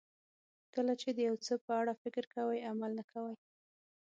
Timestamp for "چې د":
1.01-1.19